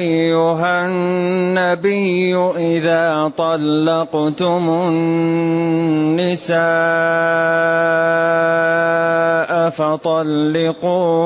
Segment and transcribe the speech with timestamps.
[0.00, 6.60] أيها النبي إذا طلقتم النساء
[9.70, 11.20] فطلقوهن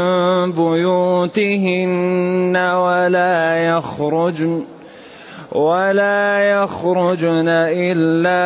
[0.51, 4.63] بيوتهن ولا يخرجن
[5.51, 8.37] ولا يخرجن إلا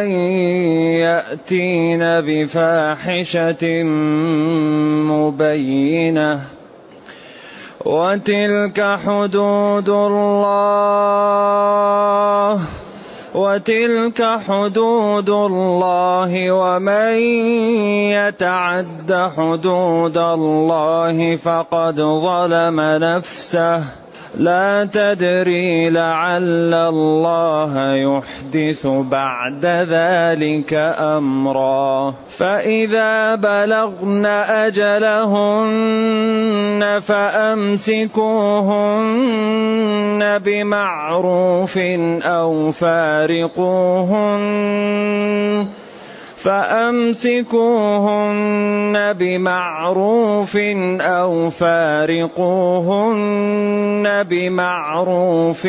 [0.00, 0.10] أن
[1.06, 3.82] يأتين بفاحشة
[5.06, 6.40] مبينة.
[7.84, 11.44] وتلك حدود الله.
[13.34, 17.14] وتلك حدود الله ومن
[18.14, 24.03] يتعد حدود الله فقد ظلم نفسه
[24.38, 32.14] لا تدري لعل الله يحدث بعد ذلك أمرا.
[32.30, 35.64] فإذا بلغن أجلهن
[37.06, 38.18] فأمسكوهن
[40.38, 41.78] بمعروف
[42.22, 43.44] أو فارقوهن.
[46.44, 47.62] فأمسكوهن
[49.12, 50.56] بمعروف
[51.00, 52.44] أو فارقوهن
[54.22, 55.66] بمعروف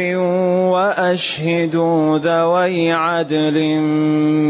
[0.75, 3.79] وأشهدوا ذوي عدل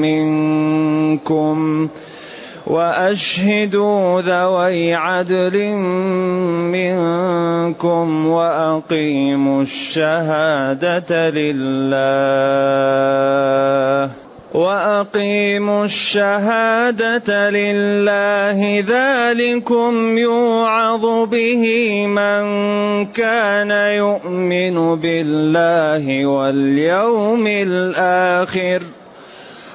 [0.02, 1.90] منكم
[2.68, 5.72] وأشهدوا ذوي عدل
[6.74, 12.66] منكم وأقيموا الشهادة لله
[14.56, 21.64] وأقيموا الشهادة لله ذلكم يوعظ به
[22.08, 22.44] من
[23.06, 28.82] كان يؤمن بالله واليوم الآخر.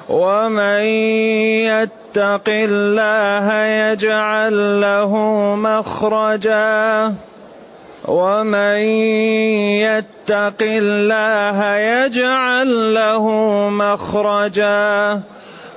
[0.09, 0.81] ومن
[1.69, 5.15] يتق الله يجعل له
[5.55, 7.13] مخرجا.
[8.07, 8.77] ومن
[9.85, 13.25] يتق الله يجعل له
[13.69, 15.21] مخرجا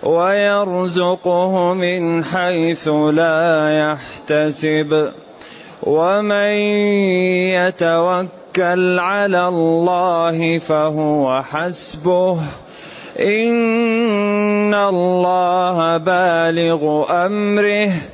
[0.03, 5.11] ويرزقه من حيث لا يحتسب
[5.83, 6.53] ومن
[7.53, 12.39] يتوكل على الله فهو حسبه
[13.21, 18.14] ان الله بالغ امره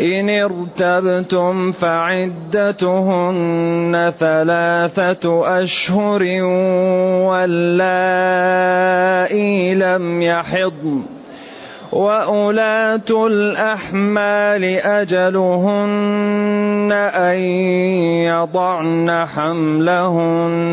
[0.00, 3.32] إن ارتبتم فعدتهن
[4.18, 6.22] ثلاثة أشهر
[7.30, 8.14] واللائي
[9.74, 11.02] لم يحضن
[11.92, 16.12] وأولاة الأحمال أجلهن
[17.14, 17.36] أن
[18.26, 20.64] يضعن حملهن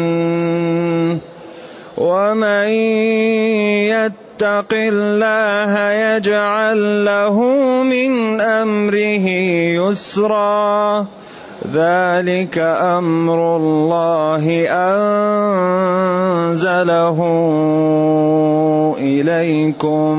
[1.98, 2.68] ومن
[3.88, 4.31] يتق
[4.74, 7.42] الله يجعل له
[7.84, 9.28] من أمره
[9.80, 11.06] يسرا.
[11.74, 15.18] ذلك أمر الله أنزله
[19.00, 20.18] إليكم.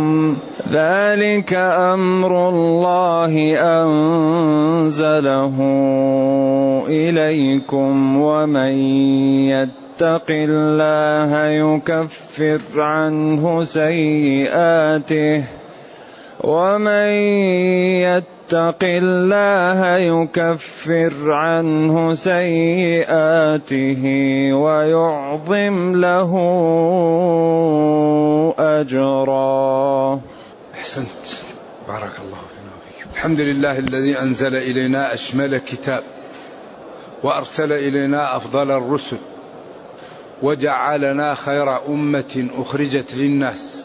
[0.73, 5.55] ذلك أمر الله أنزله
[6.89, 8.17] إليكم.
[8.17, 8.73] ومن
[9.49, 15.45] يتق يتق الله يكفر عنه سيئاته
[16.41, 17.13] ومن
[18.01, 24.03] يتق الله يكفر عنه سيئاته
[24.53, 26.33] ويعظم له
[28.59, 30.21] أجرا.
[30.75, 31.27] أحسنت.
[31.89, 36.03] بارك الله فيك الحمد لله الذي أنزل إلينا أشمل كتاب
[37.23, 39.17] وأرسل إلينا أفضل الرسل.
[40.43, 43.85] وجعلنا خير أمة أخرجت للناس.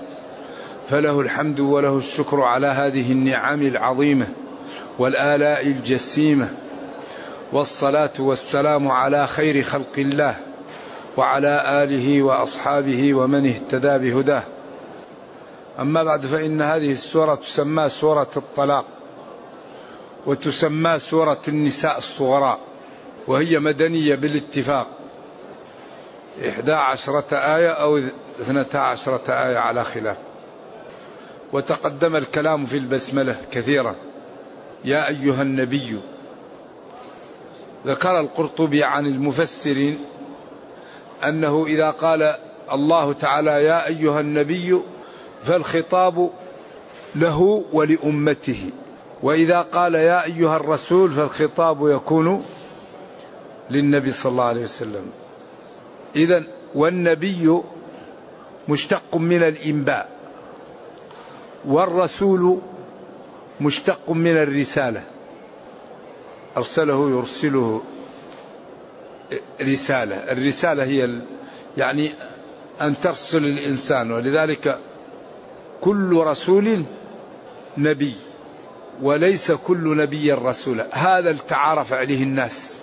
[0.90, 4.28] فله الحمد وله الشكر على هذه النعم العظيمة
[5.00, 6.50] والآلاء الجسيمة.
[7.54, 10.36] والصلاة والسلام على خير خلق الله
[11.18, 14.44] وعلى آله وأصحابه ومن اهتدى بهداه.
[15.80, 18.86] أما بعد فإن هذه السورة تسمى سورة الطلاق
[20.26, 22.60] وتسمى سورة النساء الصغراء
[23.28, 24.97] وهي مدنية بالاتفاق.
[26.46, 27.98] إحدى عشرة آية أو
[28.42, 30.18] اثنتا عشرة آية على خلاف.
[31.54, 33.96] وتقدم الكلام في البسملة كثيرا.
[34.86, 36.00] يا أيها النبي
[37.88, 40.00] ذكر القرطبي عن المفسرين
[41.24, 42.36] أنه إذا قال
[42.72, 44.82] الله تعالى يا أيها النبي
[45.44, 46.30] فالخطاب
[47.16, 48.70] له ولأمته.
[49.24, 52.46] وإذا قال يا أيها الرسول فالخطاب يكون
[53.70, 55.12] للنبي صلى الله عليه وسلم.
[56.18, 56.44] إذا
[56.76, 57.60] والنبي
[58.70, 60.10] مشتق من الإنباء
[61.66, 62.60] والرسول
[63.62, 65.04] مشتق من الرسالة.
[66.58, 67.82] أرسله يرسله
[69.62, 70.16] رسالة.
[70.16, 71.22] الرسالة هي
[71.78, 72.12] يعني
[72.82, 74.80] أن ترسل الإنسان ولذلك
[75.82, 76.84] كل رسول
[77.78, 78.14] نبي
[79.02, 82.78] وليس كل نبي رسولا هذا التعارف عليه الناس.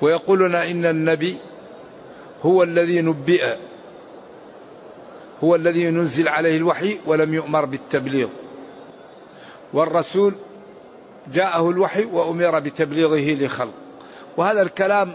[0.00, 1.36] ويقولون إن النبي
[2.42, 3.56] هو الذي نبئ
[5.44, 8.28] هو الذي ينزل عليه الوحي ولم يؤمر بالتبليغ.
[9.72, 10.34] والرسول
[11.32, 13.72] جاءه الوحي وأمر بتبليغه لخلق.
[14.36, 15.12] وهذا الكلام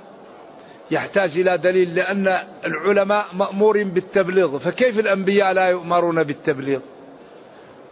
[0.92, 4.58] يحتاج إلى دليل لأن العلماء مأمور بالتبليغ.
[4.58, 6.80] فكيف الأنبياء لا يؤمرون بالتبليغ؟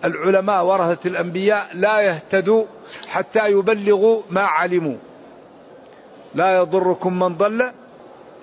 [0.06, 2.65] العلماء ورثة الأنبياء لا يهتدوا
[3.07, 4.97] حتى يبلغوا ما علموا.
[6.36, 7.71] لا يضركم من ضل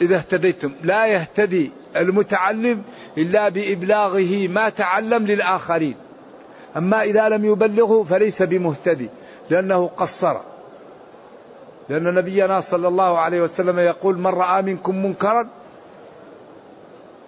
[0.00, 0.73] إذا اهتديتم.
[0.82, 2.82] لا يهتدي المتعلم
[3.19, 5.94] إلا بإبلاغه ما تعلم للآخرين.
[6.76, 9.08] أما إذا لم يبلغه فليس بمهتدي
[9.50, 10.37] لأنه قصر.
[11.88, 15.49] لأن نبينا صلى الله عليه وسلم يقول من رأى منكم منكرا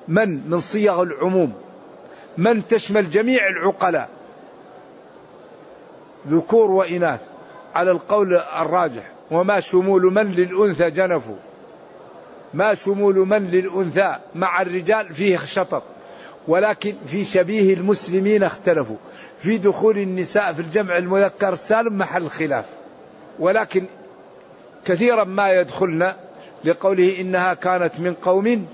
[0.08, 1.52] من من صيغ العموم
[2.38, 4.08] من تشمل جميع العقلاء.
[6.28, 7.20] ذكور وإناث
[7.74, 11.36] على القول الراجح وما شمول من للأنثى جنفوا.
[12.54, 15.82] ما شمول من للأنثى مع الرجال فيه شطط
[16.48, 18.96] ولكن في شبيه المسلمين اختلفوا.
[19.38, 22.66] في دخول النساء في الجمع المذكر السالم محل خلاف
[23.38, 23.84] ولكن
[24.84, 26.12] كثيرا ما يدخلن
[26.64, 28.66] لقوله إنها كانت من قوم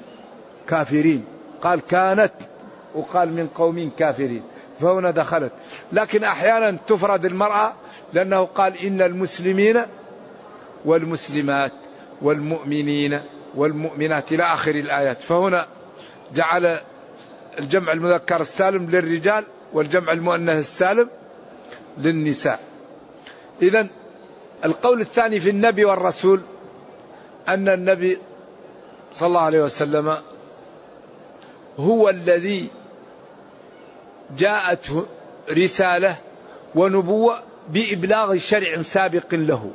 [0.68, 1.24] كافرين.
[1.62, 2.32] قال كانت
[2.94, 4.42] وقال من قوم كافرين
[4.80, 5.52] فهنا دخلت.
[5.92, 7.72] لكن أحيانا تفرد المرأة
[8.12, 9.82] لأنه قال إن المسلمين
[10.84, 11.72] والمسلمات
[12.22, 13.20] والمؤمنين
[13.54, 15.20] والمؤمنات إلى آخر الآيات.
[15.20, 15.66] فهنا
[16.34, 16.80] جعل
[17.58, 21.08] الجمع المذكر السالم للرجال والجمع المؤنث السالم
[21.98, 22.60] للنساء.
[23.62, 23.86] إذا
[24.64, 26.40] القول الثاني في النبي والرسول
[27.48, 28.18] أن النبي
[29.12, 30.16] صلى الله عليه وسلم
[31.78, 32.68] هو الذي
[34.38, 35.06] جاءته
[35.50, 36.16] رسالة
[36.74, 39.70] ونبوة بإبلاغ شرع سابق له.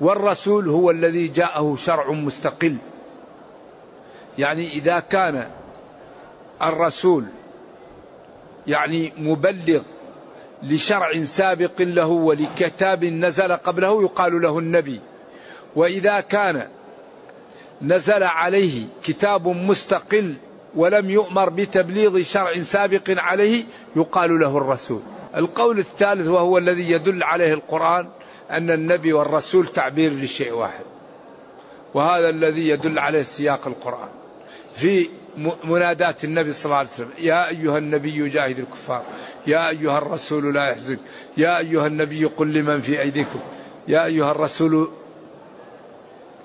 [0.00, 2.76] والرسول هو الذي جاءه شرع مستقل.
[4.38, 5.48] يعني إذا كان
[6.62, 7.24] الرسول
[8.66, 9.80] يعني مبلغ
[10.62, 15.00] لشرع سابق له ولكتاب نزل قبله يقال له النبي.
[15.76, 16.68] وإذا كان
[17.82, 20.34] نزل عليه كتاب مستقل
[20.74, 23.64] ولم يؤمر بتبليغ شرع سابق عليه
[23.96, 25.00] يقال له الرسول.
[25.36, 28.08] القول الثالث وهو الذي يدل عليه القرآن
[28.50, 30.84] أن النبي والرسول تعبير لشيء واحد
[31.94, 34.08] وهذا الذي يدل عليه سياق القرآن
[34.74, 35.08] في
[35.64, 39.02] منادات النبي صلى الله عليه وسلم يا أيها النبي جاهد الكفار
[39.46, 40.98] يا أيها الرسول لا يحزنك
[41.36, 43.40] يا أيها النبي قل لمن في أيديكم
[43.88, 44.90] يا أيها الرسول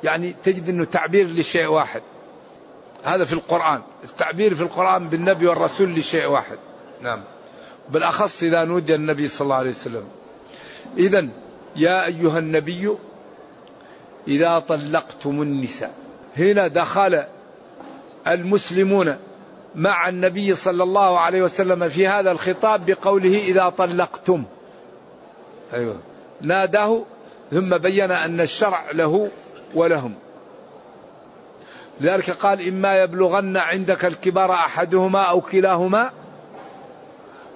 [0.04, 2.02] يعني تجد أنه تعبير لشيء واحد.
[3.04, 6.58] هذا في القرآن التعبير في القرآن بالنبي والرسول لشيء واحد.
[7.02, 7.24] نعم.
[7.90, 10.04] بالأخص إذا نودي النبي صلى الله عليه وسلم.
[10.98, 11.28] إذا
[11.76, 12.96] يا أيها النبي
[14.28, 15.94] إذا طلقتم النساء.
[16.38, 17.24] هنا دخل
[18.28, 19.18] المسلمون
[19.76, 24.44] مع النبي صلى الله عليه وسلم في هذا الخطاب بقوله إذا طلقتم.
[25.74, 25.98] أيوة.
[26.42, 27.04] ناداه
[27.52, 29.30] ثم بين أن الشرع له
[29.74, 30.14] ولهم.
[32.02, 36.12] لذلك قال إما يبلغن عندك الكبار أحدهما أو كلاهما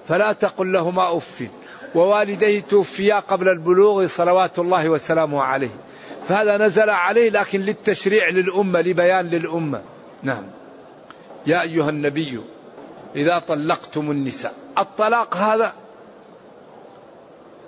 [0.08, 1.42] فلا تقل لهما أف.
[1.94, 5.70] ووالديه توفيا قبل البلوغ صلوات الله وسلامه عليه.
[6.28, 9.82] فهذا نزل عليه لكن للتشريع للأمة لبيان للأمة.
[10.22, 10.42] نعم.
[11.46, 12.40] يا أيها النبي
[13.16, 14.54] إذا طلقتم النساء.
[14.78, 15.72] الطلاق هذا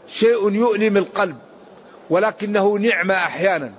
[0.08, 1.36] شيء يؤلم القلب
[2.10, 3.72] ولكنه نعمة أحيانا.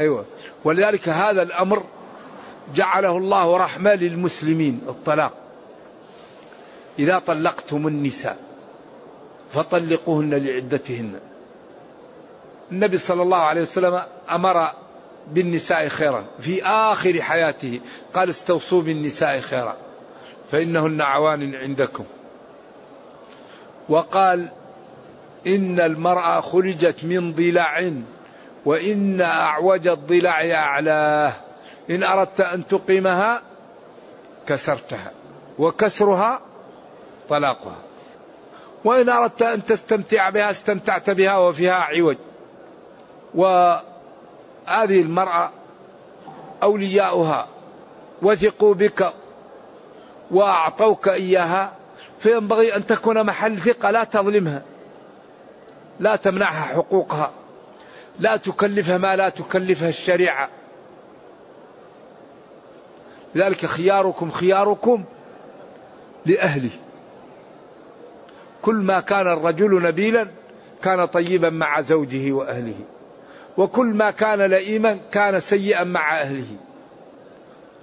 [0.00, 0.24] أيوة.
[0.64, 1.82] ولذلك هذا الأمر
[2.74, 5.43] جعله الله رحمة للمسلمين الطلاق.
[6.98, 8.38] إذا طلقتم النساء
[9.50, 11.12] فطلقوهن لعدتهن.
[12.72, 14.70] النبي صلى الله عليه وسلم أمر
[15.32, 17.80] بالنساء خيرا في آخر حياته.
[18.14, 19.76] قال استوصوا بالنساء خيرا
[20.52, 22.04] فإنهن عوان عندكم.
[23.88, 24.48] وقال
[25.46, 27.92] إن المرأة خرجت من ضلع
[28.64, 31.32] وإن أعوج الضلع أعلاه.
[31.90, 33.42] إن أردت أن تقيمها
[34.46, 35.10] كسرتها
[35.58, 36.40] وكسرها
[37.28, 37.76] طلاقها.
[38.84, 42.16] وإن أردت أن تستمتع بها استمتعت بها وفيها عوج.
[43.34, 43.82] وهذه
[45.00, 45.50] المرأة
[46.62, 47.48] أولياؤها.
[48.22, 49.12] وثقوا بك
[50.30, 51.72] وأعطوك إياها.
[52.18, 54.62] فينبغي أن تكون محل ثقة لا تظلمها.
[56.00, 57.30] لا تمنعها حقوقها.
[58.20, 60.48] لا تكلفها ما لا تكلفها الشريعة.
[63.34, 65.04] لذلك خياركم خياركم
[66.26, 66.70] لأهله.
[68.64, 70.28] كل ما كان الرجل نبيلا
[70.82, 72.80] كان طيبا مع زوجه وأهله.
[73.56, 76.56] وكل ما كان لئيما كان سيئا مع أهله.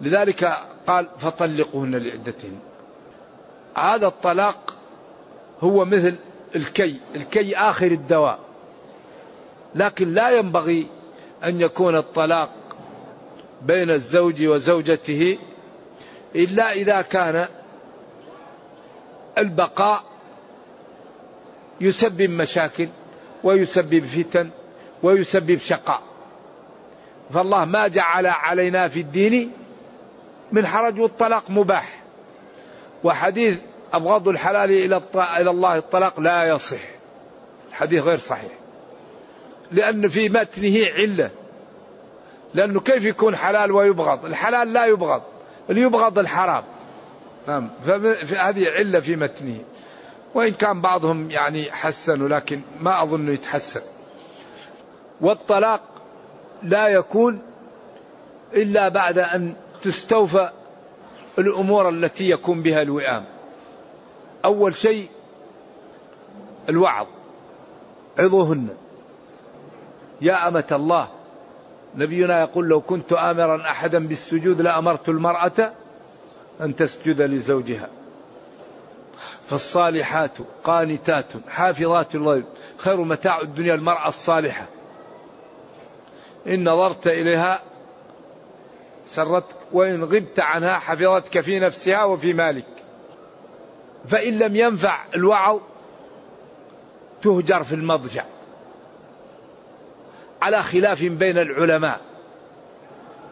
[0.01, 0.57] لذلك
[0.87, 2.59] قال فطلقوهن لعدتهن.
[3.75, 4.75] هذا الطلاق
[5.61, 6.15] هو مثل
[6.55, 6.99] الكي.
[7.15, 8.39] الكي آخر الدواء.
[9.75, 10.87] لكن لا ينبغي
[11.43, 12.49] أن يكون الطلاق
[13.61, 15.37] بين الزوج وزوجته
[16.35, 17.47] إلا إذا كان
[19.37, 20.10] البقاء
[21.81, 22.89] يسبب مشاكل
[23.43, 24.49] ويسبب فتن
[25.03, 26.01] ويسبب شقاء.
[27.33, 29.51] فالله ما جعل علينا في الدين
[30.51, 32.01] من حرج والطلاق مباح.
[33.03, 33.57] وحديث
[33.93, 36.81] أبغض الحلال إلى إلى الله الطلاق لا يصح.
[37.69, 38.51] الحديث غير صحيح.
[39.71, 41.31] لأن في متنه علة.
[42.53, 45.21] لأنه كيف يكون حلال ويبغض؟ الحلال لا يبغض
[45.69, 46.63] اللي يبغض الحرام.
[47.47, 49.59] نعم فهذه علة في متنه.
[50.33, 53.81] وإن كان بعضهم يعني حسنوا لكن ما أظن يتحسن.
[55.21, 55.81] والطلاق
[56.63, 57.41] لا يكون
[58.53, 60.49] إلا بعد أن تستوفى
[61.39, 63.25] الأمور التي يكون بها الوئام.
[64.45, 65.09] أول شيء
[66.69, 67.07] الوعظ.
[68.19, 68.67] عظوهن
[70.21, 71.07] يا أمة الله
[71.95, 75.73] نبينا يقول لو كنت آمرا أحدا بالسجود لأمرت المرأة
[76.61, 77.89] أن تسجد لزوجها.
[79.51, 80.31] فالصالحات
[80.63, 82.45] قانتات حافظات الغيب
[82.77, 84.65] خير متاع الدنيا المرأة الصالحة.
[86.47, 87.61] إن نظرت إليها
[89.05, 92.65] سرتك وإن غبت عنها حفظتك في نفسها وفي مالك.
[94.07, 95.59] فإن لم ينفع الوعظ
[97.21, 98.23] تهجر في المضجع.
[100.41, 101.99] على خلاف بين العلماء.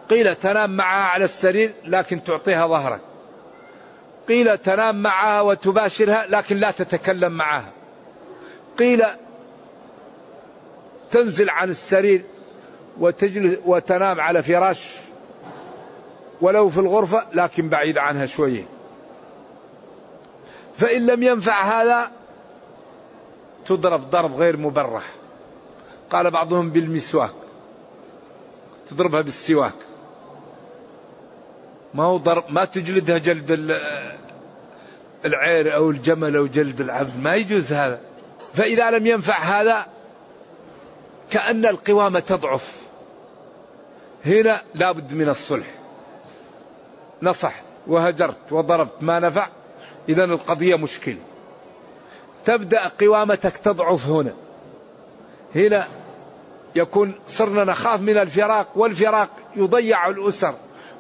[0.10, 3.02] قيل تنام معها على السرير لكن تعطيها ظهرك.
[4.30, 7.72] قيل تنام معها وتباشرها لكن لا تتكلم معها.
[8.80, 9.04] قيل
[11.12, 12.24] تنزل عن السرير
[13.00, 14.96] وتجلس وتنام على فراش
[16.42, 18.66] ولو في الغرفة لكن بعيد عنها شوية
[20.78, 22.12] فإن لم ينفع هذا
[23.66, 25.04] تضرب ضرب غير مبرح.
[26.10, 27.34] قال بعضهم بالمسواك
[28.90, 29.89] تضربها بالسواك.
[31.94, 33.52] ما هو ضرب ما تجلدها جلد
[35.26, 38.00] العير أو الجمل أو جلد العبد ما يجوز هذا.
[38.54, 39.86] فإذا لم ينفع هذا
[41.32, 42.82] كأن القوامه تضعف.
[44.26, 45.68] هنا لابد من الصلح.
[47.22, 47.62] نصح.
[47.88, 48.38] وهجرت.
[48.52, 49.04] وضربت.
[49.04, 49.48] ما نفع.
[50.10, 51.18] اذا القضية مشكله
[52.46, 54.34] تبدأ قوامتك تضعف هنا.
[55.56, 55.88] هنا
[56.76, 60.56] يكون صرنا نخاف من الفراق والفراق يضيع الأسر.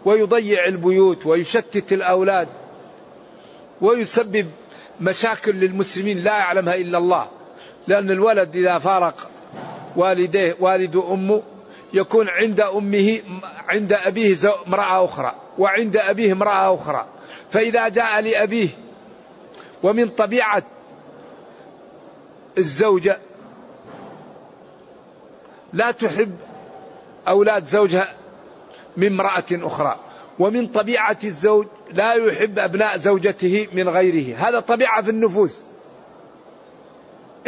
[0.05, 2.47] ويضيع البيوت ويشتت الأولاد
[3.81, 4.47] ويسبب
[5.01, 7.27] مشاكل للمسلمين لا يعلمها إلا الله.
[7.87, 9.29] لأن الولد إذا فارق
[9.95, 11.41] والديه والد امه
[11.93, 13.19] يكون عند أمه
[13.67, 14.37] عند أبيه
[14.67, 17.05] امرأة أخرى وعند أبيه امرأة أخرى.
[17.51, 18.69] فإذا جاء لأبيه
[19.83, 20.63] ومن طبيعة
[22.57, 23.19] الزوجه
[25.73, 26.35] لا تحب
[27.27, 28.18] أولاد زوجها
[28.99, 29.95] من امرأة أخرى.
[30.39, 34.37] ومن طبيعة الزوج لا يحب أبناء زوجته من غيره.
[34.37, 35.61] هذا طبيعة في النفوس.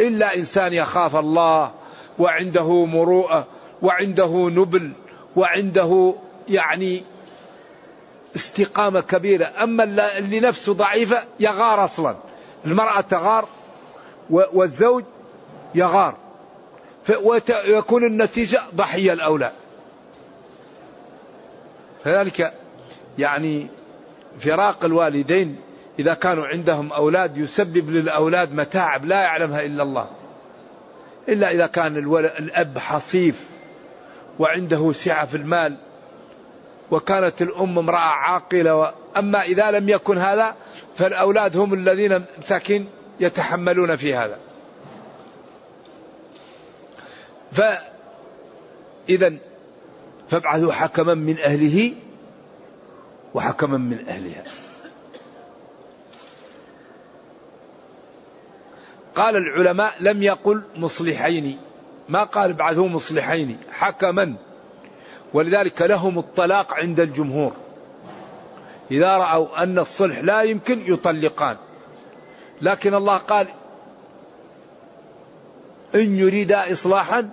[0.00, 1.72] إلا إنسان يخاف الله
[2.18, 3.46] وعنده مروءة
[3.82, 4.92] وعنده نبل
[5.36, 6.14] وعنده
[6.48, 7.02] يعني
[8.36, 9.52] استقامة كبيرة.
[9.62, 9.84] أما
[10.18, 12.16] اللي نفسه ضعيفة يغار أصلا.
[12.66, 13.48] المرأة تغار
[14.30, 15.04] والزوج
[15.74, 16.16] يغار.
[17.22, 19.52] ويكون النتيجة ضحية الأولاد
[22.04, 22.52] فذلك
[23.18, 23.66] يعني
[24.40, 25.56] فراق الوالدين
[25.98, 30.08] إذا كانوا عندهم أولاد يسبب للأولاد متاعب لا يعلمها إلا الله.
[31.28, 33.50] إلا إذا كان الأب حصيف
[34.38, 35.76] وعنده سعة في المال
[36.90, 40.54] وكانت الأم امرأة عاقلة أما إذا لم يكن هذا
[40.94, 42.88] فالأولاد هم الذين مساكين
[43.20, 44.38] يتحملون في هذا.
[47.52, 49.32] فإذا
[50.32, 51.92] فابعثوا حكما من أهله
[53.34, 54.44] وحكما من أهلها.
[59.14, 61.58] قال العلماء لم يقل مصلحين.
[62.08, 64.34] ما قال ابعثوا مصلحين حكما.
[65.34, 67.52] ولذلك لهم الطلاق عند الجمهور.
[68.90, 71.56] إذا رأوا أن الصلح لا يمكن يطلقان.
[72.62, 73.46] لكن الله قال
[75.94, 77.30] إن يريد إصلاحا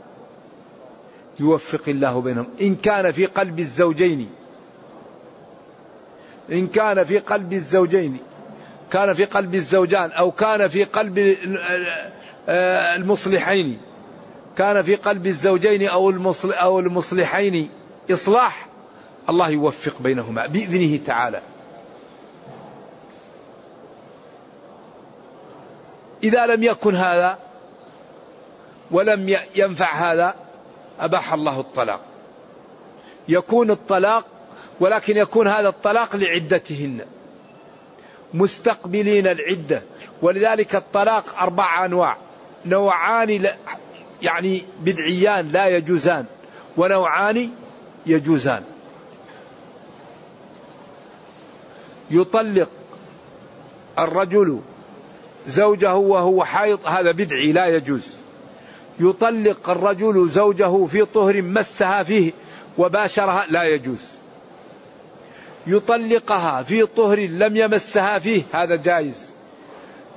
[1.39, 2.47] يوفق الله بينهم.
[2.61, 4.29] إن كان في قلب الزوجين
[6.51, 8.17] إن كان في قلب الزوجين
[8.91, 11.37] كان في قلب الزوجان أو كان في قلب
[12.97, 13.81] المصلحين
[14.57, 17.69] كان في قلب الزوجين أو أو المصلحين
[18.11, 18.67] إصلاح
[19.29, 21.41] الله يوفق بينهما بإذنه تعالى.
[26.23, 27.39] إذا لم يكن هذا
[28.91, 30.35] ولم ينفع هذا
[30.99, 32.01] أباح الله الطلاق.
[33.27, 34.25] يكون الطلاق
[34.79, 37.05] ولكن يكون هذا الطلاق لعدتهن.
[38.33, 39.83] مستقبلين العدة.
[40.21, 42.17] ولذلك الطلاق أربع أنواع.
[42.65, 43.49] نوعان
[44.21, 46.25] يعني بدعيان لا يجوزان.
[46.77, 47.51] ونوعان
[48.05, 48.63] يجوزان.
[52.11, 52.69] يطلق
[53.99, 54.59] الرجل
[55.47, 58.18] زوجه وهو حائض هذا بدعي لا يجوز.
[58.99, 62.31] يطلق الرجل زوجه في طهر مسها فيه
[62.77, 64.09] وباشرها لا يجوز.
[65.67, 69.29] يطلقها في طهر لم يمسها فيه هذا جائز.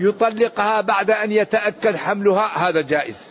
[0.01, 3.23] يطلقها بعد أن يتأكد حملها هذا جائز.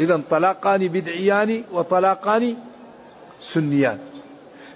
[0.00, 2.56] اذا طلاقان بدعيان وطلاقان
[3.40, 3.98] سنيان.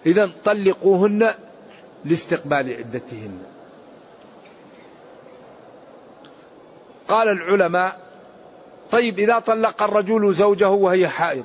[0.06, 1.34] اذا طلقوهن
[2.04, 3.38] لاستقبال عدتهن.
[7.08, 8.11] قال العلماء
[8.92, 11.44] طيب إذا طلق الرجل زوجه وهي حائض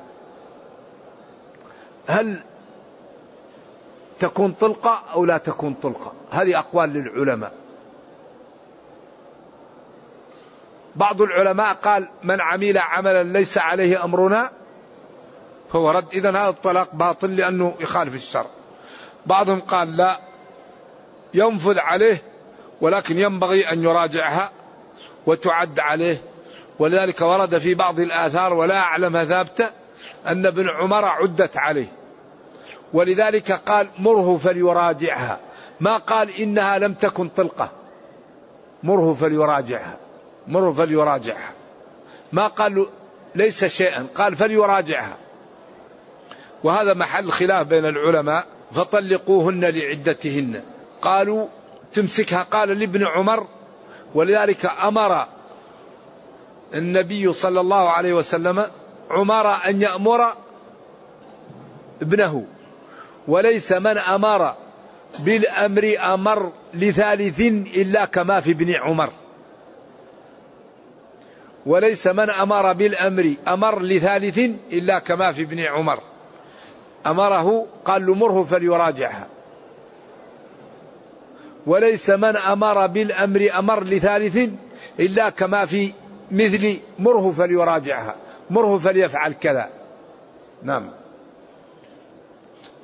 [2.07, 2.43] هل
[4.19, 7.51] تكون طلقة أو لا تكون طلقة؟ هذه أقوال للعلماء.
[10.95, 14.51] بعض العلماء قال من عمل عملا ليس عليه أمرنا
[15.73, 16.13] فهو رد.
[16.13, 18.49] إذا هذا الطلاق باطل لأنه يخالف الشرع.
[19.25, 20.19] بعضهم قال لا
[21.33, 22.21] ينفذ عليه
[22.81, 24.51] ولكن ينبغي أن يراجعها
[25.25, 26.21] وتعد عليه
[26.79, 29.69] ولذلك ورد في بعض الآثار ولا أعلم ثابتة
[30.27, 31.91] أن ابن عمر عدت عليه.
[32.93, 35.39] ولذلك قال مره فليراجعها.
[35.79, 37.71] ما قال إنها لم تكن طلقة.
[38.83, 39.97] مره فليراجعها.
[40.47, 41.51] مره فليراجعها.
[42.31, 42.87] ما قال
[43.35, 44.07] ليس شيئا.
[44.15, 45.17] قال فليراجعها.
[46.63, 48.45] وهذا محل خلاف بين العلماء.
[48.71, 50.61] فطلقوهن لعدتهن.
[51.01, 51.47] قالوا
[51.93, 52.43] تمسكها.
[52.43, 53.47] قال لابن عمر.
[54.15, 55.27] ولذلك أمر
[56.73, 58.65] النبي صلى الله عليه وسلم
[59.11, 60.33] عمر أن يأمر
[62.01, 62.45] ابنه
[63.27, 64.55] وليس من أمر
[65.19, 67.39] بالأمر أمر لثالث
[67.77, 69.09] إلا كما في ابن عمر.
[71.65, 74.37] وليس من أمر بالأمر أمر لثالث
[74.71, 75.99] إلا كما في ابن عمر.
[77.07, 79.27] أمره قال له فليراجعها.
[81.67, 84.49] وليس من أمر بالأمر أمر لثالث
[84.99, 85.91] إلا كما في
[86.31, 88.15] مثل مره فليراجعها
[88.49, 89.69] مره فليفعل كذا.
[90.63, 90.89] نعم.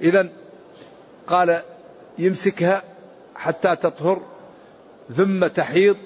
[0.01, 0.29] اذا
[1.27, 1.62] قال
[2.17, 2.84] يمسكها
[3.36, 4.21] حتى تطهر
[5.15, 5.97] ثم تحيض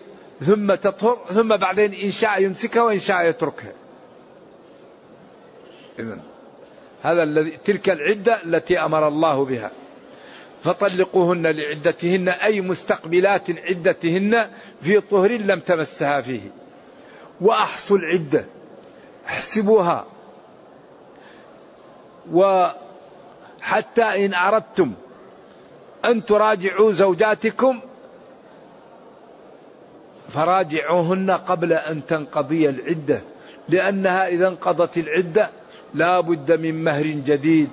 [0.41, 3.73] ثم تطهر ثم بعدين إن شاء يمسكها وإن شاء يتركها.
[5.99, 6.19] اذا
[7.03, 9.71] هذا الذي تلك العدة التي أمر الله بها.
[10.63, 14.49] فطلقوهن لعدتهن أي مستقبلات عدتهن
[14.81, 16.41] في طهر لم تمسها فيه.
[17.41, 18.45] وأحصوا العدة.
[19.27, 20.05] احسبوها.
[22.31, 24.91] وحتى إن أردتم
[26.05, 27.79] أن تراجعوا زوجاتكم
[30.29, 33.21] فراجعوهن قبل أن تنقضي العدة.
[33.69, 35.49] لأنها إذا انقضت العدة
[35.93, 37.69] لا بد من مهر جديد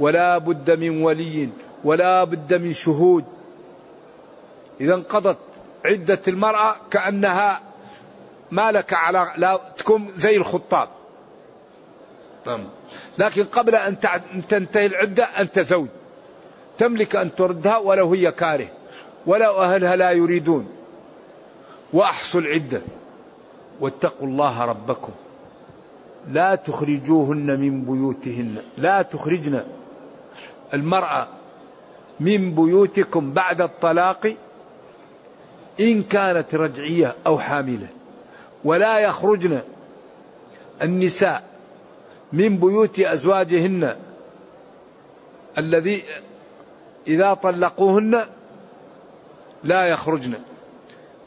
[0.00, 1.48] ولا بد من ولي
[1.84, 3.24] ولا بد من شهود.
[4.80, 5.38] إذا انقضت
[5.84, 7.60] عدة المرأة كأنها
[8.50, 10.88] ما لك على لا تكون زي الخطاب.
[12.46, 12.64] نعم.
[13.18, 14.00] لكن قبل أن
[14.48, 15.88] تنتهي العدة أنت زوج.
[16.78, 18.68] تملك أن تردها ولو هي كاره.
[19.26, 20.68] ولو أهلها لا يريدون.
[21.92, 22.80] وأحصوا العدة.
[23.80, 25.12] واتقوا الله ربكم.
[26.28, 28.56] لا تخرجوهن من بيوتهن.
[28.78, 29.64] لا تخرجن.
[30.74, 31.28] المرأة
[32.20, 34.34] من بيوتكم بعد الطلاق
[35.80, 37.88] إن كانت رجعية أو حاملة.
[38.66, 39.60] ولا يخرجن
[40.82, 41.42] النساء
[42.32, 43.96] من بيوت أزواجهن
[45.58, 46.02] الذي
[47.06, 48.26] إذا طلقوهن
[49.64, 50.34] لا يخرجن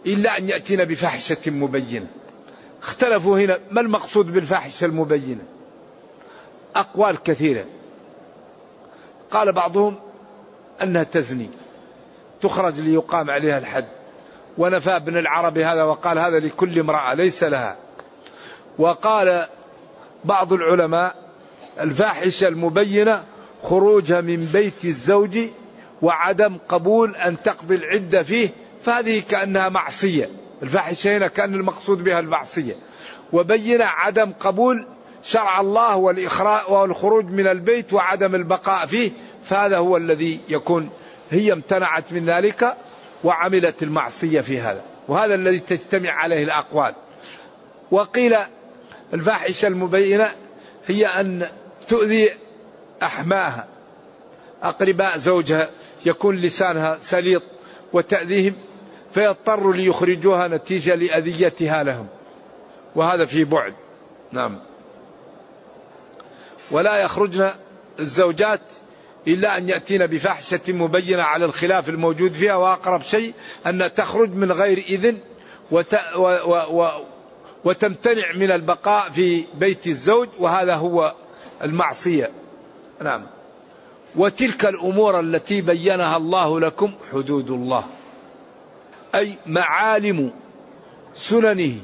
[0.06, 2.08] إلا أن يأتين بفاحشة مبينة.
[2.82, 5.44] اختلفوا هنا ما المقصود بالفاحشة المبينة؟
[6.76, 7.66] أقوال كثيرة.
[9.32, 9.96] قال بعضهم
[10.84, 11.50] أنها تزني
[12.42, 13.99] تخرج ليقام عليها الحد.
[14.60, 17.78] ونفى ابن العربي هذا وقال هذا لكل امرأة ليس لها.
[18.78, 19.46] وقال
[20.26, 21.16] بعض العلماء
[21.80, 23.24] الفاحشة المبينة
[23.64, 25.40] خروجها من بيت الزوج
[26.02, 28.50] وعدم قبول أن تقضي العدة فيه
[28.84, 30.30] فهذه كأنها معصية.
[30.64, 32.76] الفاحشة هنا كأن المقصود بها المعصية.
[33.34, 34.88] وبين عدم قبول
[35.24, 39.12] شرع الله والإخراء والخروج من البيت وعدم البقاء فيه
[39.44, 40.90] فهذا هو الذي يكون
[41.32, 42.76] هي امتنعت من ذلك.
[43.24, 46.94] وعملت المعصية في هذا وهذا الذي تجتمع عليه الأقوال.
[47.92, 48.36] وقيل
[49.14, 50.32] الفاحشة المبينة
[50.88, 51.48] هي أن
[51.88, 52.30] تؤذي
[53.04, 53.68] أحماها
[54.64, 55.70] أقرباء زوجها
[56.06, 57.44] يكون لسانها سليط
[57.94, 58.54] وتأذيهم
[59.14, 62.08] فيضطر ليخرجوها نتيجة لأذيتها لهم.
[62.96, 63.74] وهذا في بعد.
[64.32, 64.60] نعم.
[66.72, 67.52] ولا يخرجن
[68.00, 68.62] الزوجات
[69.28, 73.34] إلا أن يأتين بفحشة مبينة على الخلاف الموجود فيها وأقرب شيء
[73.66, 75.18] أن تخرج من غير إذن
[75.72, 76.92] وت و و و
[77.64, 81.14] وتمتنع من البقاء في بيت الزوج وهذا هو
[81.64, 82.32] المعصية.
[83.02, 83.26] نعم.
[84.16, 87.84] وتلك الأمور التي بينها الله لكم حدود الله
[89.16, 90.32] أي معالم
[91.14, 91.76] سننه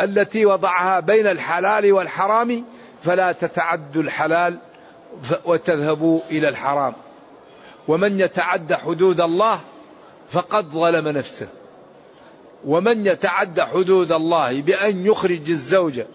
[0.00, 2.64] التي وضعها بين الحلال والحرام
[3.02, 4.58] فلا تتعدوا الحلال
[5.44, 6.94] وتذهبوا إلى الحرام.
[7.88, 9.60] ومن يتعد حدود الله
[10.30, 11.48] فقد ظلم نفسه.
[12.66, 16.06] ومن يتعد حدود الله بأن يخرج الزوجة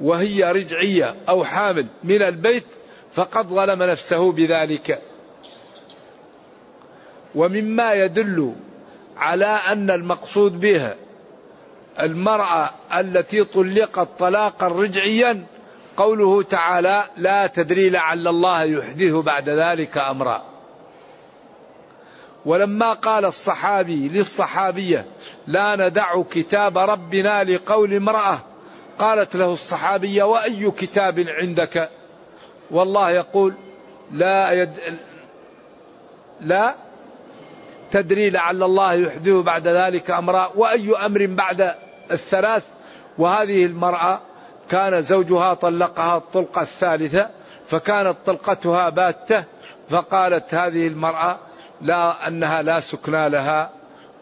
[0.00, 2.66] وهي رجعية أو حامل من البيت
[3.12, 5.02] فقد ظلم نفسه بذلك.
[7.34, 8.52] ومما يدل
[9.16, 10.94] على أن المقصود بها
[12.00, 15.44] المرأة التي طلقت طلاقا رجعيا
[15.96, 20.42] قوله تعالى لا تدري لعل الله يحدث بعد ذلك أمرا.
[22.46, 25.06] ولما قال الصحابي للصحابية
[25.46, 28.38] لا ندع كتاب ربنا لقول امرأة
[28.98, 31.90] قالت له الصحابية وأي كتاب عندك؟
[32.70, 33.54] والله يقول
[34.12, 34.70] لا يد
[36.40, 36.74] لا
[37.90, 41.74] تدري لعل الله يحدث بعد ذلك أمرا وأي أمر بعد
[42.10, 42.64] الثلاث
[43.18, 44.20] وهذه المرأة
[44.70, 47.30] كان زوجها طلقها الطلقه الثالثة
[47.68, 49.44] فكانت طلقتها باتة
[49.90, 51.38] فقالت هذه المرأة
[51.82, 53.70] لا أنها لا سكنى لها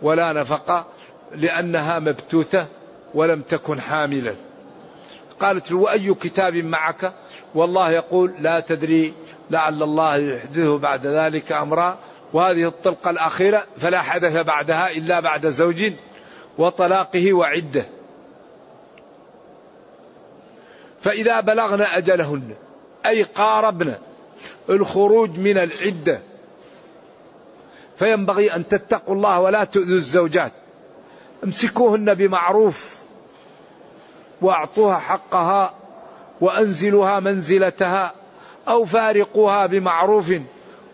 [0.02, 0.86] ولا نفقة
[1.34, 2.66] لأنها مبتوتة
[3.14, 4.34] ولم تكن حاملا
[5.40, 7.12] قالت له وأي كتاب معك؟
[7.54, 9.14] والله يقول لا تدري
[9.50, 11.98] لعل الله يحدثه بعد ذلك أمرا.
[12.32, 15.92] وهذه الطلقة الأخيرة فلا حدث بعدها إلا بعد زوج
[16.58, 17.86] وطلاقه وعدة.
[21.04, 22.54] فإذا بلغن أجلهن
[23.06, 23.94] أي قاربن
[24.70, 26.20] الخروج من العدة
[27.98, 30.52] فينبغي أن تتقوا الله ولا تؤذوا الزوجات.
[31.44, 32.94] امسكوهن بمعروف
[34.40, 35.74] واعطوها حقها
[36.40, 38.12] وأنزلوها منزلتها
[38.68, 40.32] أو فارقوها بمعروف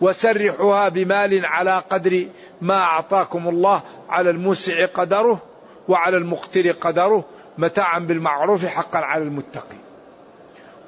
[0.01, 2.27] وسرحوها بمال على قدر
[2.61, 5.43] ما أعطاكم الله على الموسع قدره
[5.89, 7.25] وعلى المقتر قدره
[7.59, 9.90] متاعا بالمعروف حقا على المتقي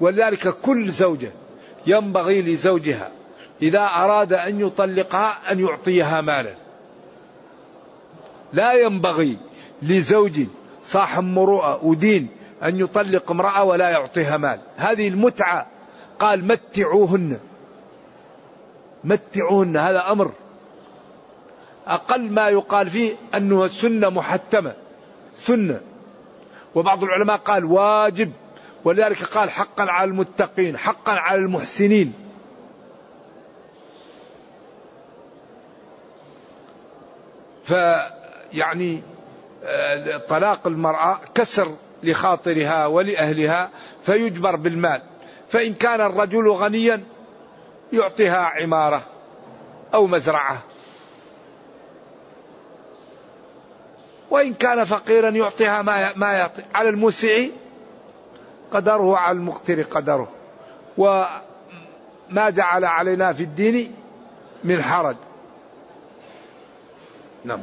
[0.03, 1.33] ولذلك كل زوجة
[1.87, 3.11] ينبغي لزوجها
[3.63, 6.55] إذا أراد أن يطلقها أن يعطيها مالا.
[8.53, 9.39] لا ينبغي
[9.83, 10.41] لزوج
[10.85, 12.29] صاحب مروءة ودين
[12.63, 14.61] أن يطلق امرأة ولا يعطيها مال.
[14.77, 15.67] هذه المتعة.
[16.19, 17.41] قال متعوهن.
[19.05, 20.33] متعوهن هذا أمر.
[21.87, 24.75] أقل ما يقال فيه أنه سنة محتمة.
[25.35, 25.81] سنة.
[26.75, 28.33] وبعض العلماء قال واجب.
[28.85, 32.13] ولذلك قال حقا على المتقين حقا على المحسنين.
[37.65, 39.03] فيعني
[39.65, 43.71] آه، طلاق المرأة كسر لخاطرها ولأهلها
[44.03, 45.03] فيجبر بالمال.
[45.49, 47.05] فإن كان الرجل غنيا
[47.93, 49.03] يعطيها عمارة
[49.95, 50.63] أو مزرعة.
[54.31, 56.63] وإن كان فقيرا يعطيها ما ما يعطي.
[56.75, 57.47] على الموسع
[58.73, 60.29] قدره على المقتر قدره.
[60.99, 63.95] وما جعل علينا في الدين
[64.65, 65.17] من حرج.
[67.45, 67.63] نعم.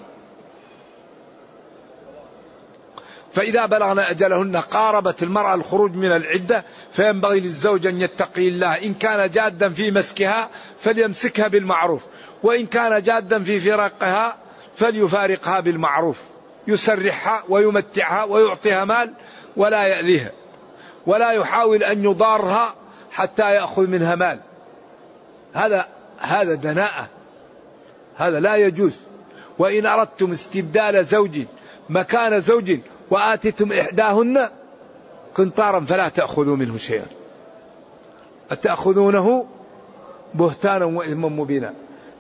[3.34, 8.74] فإذا بلغن أجلهن قاربت المرأة الخروج من العدة فينبغي للزوج أن يتقي الله.
[8.74, 12.04] إن كان جادا في مسكها فليمسكها بالمعروف.
[12.44, 14.38] وإن كان جادا في فراقها
[14.76, 16.18] فليفارقها بالمعروف.
[16.68, 19.14] يسرحها ويمتعها ويعطيها مال
[19.58, 20.32] ولا يأذيها.
[21.10, 22.76] ولا يحاول أن يضارها
[23.12, 24.40] حتى يأخذ منها مال.
[25.54, 25.88] هذا
[26.20, 27.08] هذا دناءة.
[28.18, 29.00] هذا لا يجوز.
[29.60, 31.40] وإن أردتم استبدال زوج
[31.90, 34.50] مكان زوج وآتتم إحداهن
[35.36, 37.06] قنطارا فلا تأخذوا منه شيئا.
[38.52, 39.46] أتأخذونه
[40.34, 41.74] بهتانا وإثما مبينا.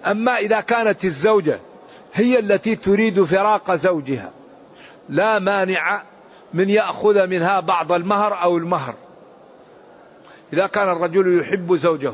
[0.05, 1.59] أما إذا كانت الزوجة
[2.13, 4.31] هي التي تريد فراق زوجها
[5.09, 6.03] لا مانع
[6.53, 8.95] من يأخذ منها بعض المهر أو المهر.
[10.53, 12.13] إذا كان الرجل يحب زوجه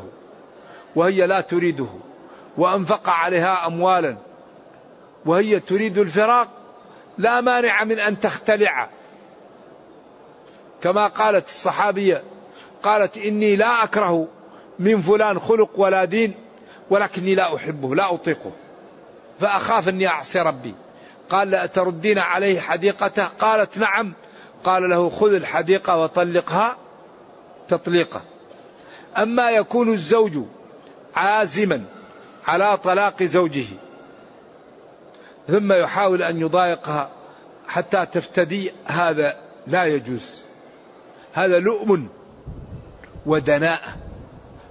[0.96, 1.88] وهي لا تريده
[2.58, 4.18] وأنفق عليها أموالا
[5.26, 6.48] وهي تريد الفراق
[7.18, 8.90] لا مانع من أن تختلع.
[10.82, 12.24] كما قالت الصحابية
[12.84, 14.28] قالت إني لا أكره
[14.80, 16.34] من فلان خلق ولا دين
[16.90, 18.52] ولكني لا أحبه لا أطيقه.
[19.40, 20.76] فأخاف أني أعصي ربي.
[21.30, 24.14] قال لا تردين عليه حديقته قالت نعم.
[24.64, 26.78] قال له خذ الحديقة وطلقها
[27.68, 28.22] تطليقة
[29.18, 30.38] أما يكون الزوج
[31.16, 31.84] عازما
[32.48, 33.66] على طلاق زوجه
[35.48, 37.10] ثم يحاول أن يضايقها
[37.68, 40.42] حتى تفتدي هذا لا يجوز.
[41.34, 42.08] هذا لؤم
[43.26, 43.82] ودناء.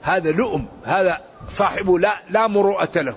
[0.03, 0.67] هذا لؤم.
[0.85, 3.17] هذا صاحبه لا لا مروءة له.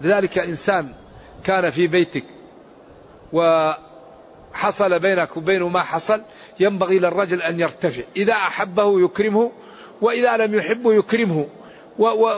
[0.00, 0.92] لذلك إنسان
[1.44, 2.24] كان في بيتك
[3.32, 6.22] وحصل بينك وبينه ما حصل
[6.60, 8.02] ينبغي للرجل أن يرتفع.
[8.16, 9.52] إذا أحبه يكرمه
[10.02, 11.46] وإذا لم يحبه يكرمه.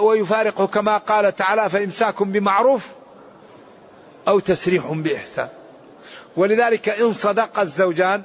[0.00, 2.88] ويفارقه كما قال تعالى فإمساك بمعروف
[4.28, 5.48] أو تسريح بإحسان.
[6.36, 8.22] ولذلك إن صدق الزوجان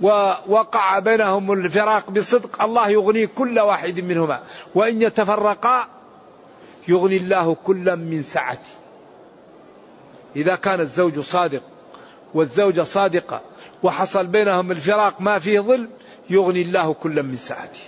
[0.00, 4.40] ووقع بينهم الفراق بصدق الله يغني كل واحد منهما.
[4.74, 5.88] وإن يتفرقا
[6.88, 8.74] يغني الله كلا من سعته.
[10.36, 11.62] إذا كان الزوج صادق
[12.34, 13.40] والزوجة صادقة
[13.82, 15.88] وحصل بينهم الفراق ما فيه ظلم
[16.30, 17.80] يغني الله كلا من سعته.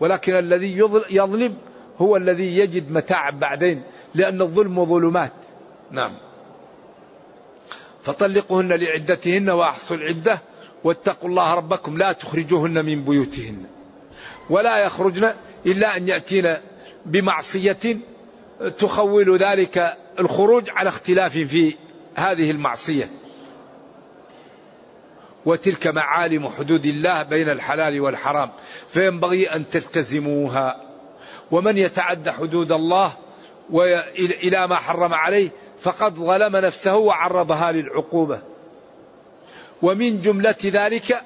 [0.00, 0.78] ولكن الذي
[1.10, 1.56] يظلم
[1.98, 3.82] هو الذي يجد متاع بعدين
[4.14, 5.32] لأن الظلم ظلمات.
[5.90, 6.14] نعم.
[8.02, 10.38] فطلقوهن لعدتهن وأحصوا العدة
[10.84, 13.64] واتقوا الله ربكم لا تخرجوهن من بيوتهن.
[14.50, 15.34] ولا يخرجن
[15.66, 16.56] إلا أن يأتين
[17.08, 17.98] بمعصية
[18.78, 21.74] تخول ذلك الخروج على اختلاف في
[22.14, 23.10] هذه المعصية.
[25.44, 28.50] وتلك معالم حدود الله بين الحلال والحرام
[28.88, 30.82] فينبغي أن تلتزموها.
[31.50, 33.12] ومن يتعد حدود الله
[34.18, 35.48] إلى ما حرم عليه
[35.80, 38.40] فقد ظلم نفسه وعرضها للعقوبة.
[39.82, 41.22] ومن جملة ذلك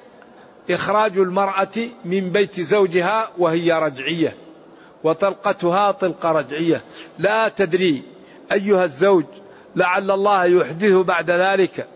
[0.69, 4.42] إخراج المرأة من بيت زوجها وهي رجعية.
[5.03, 6.83] وطلقتها طلقة رجعية.
[7.19, 8.03] لا تدري
[8.51, 9.25] أيها الزوج
[9.75, 11.87] لعل الله يحدث بعد ذلك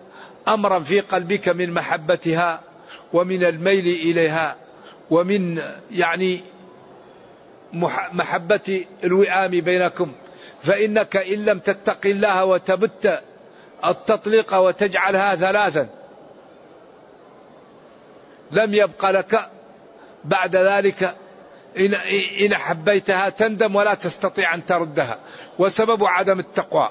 [0.48, 2.62] أمرا في قلبك من محبتها
[3.14, 4.56] ومن الميل إليها
[5.10, 6.42] ومن يعني
[8.14, 10.12] محبة الوئام بينكم.
[10.64, 13.22] فإنك إن لم تتق الله وتبت
[13.86, 15.88] التطليق وتجعلها ثلاثا.
[18.52, 19.50] لم يبق لك
[20.26, 21.16] بعد ذلك
[21.80, 25.20] إن, حبيتها تندم ولا تستطيع أن تردها.
[25.60, 26.90] وسبب عدم التقوى.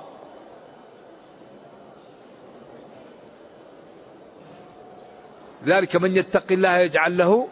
[5.65, 7.49] ذلك من يتق الله يجعل له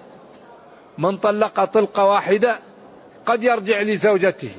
[0.99, 2.59] من طلق طلقة واحدة
[3.27, 4.53] قد يرجع لزوجته.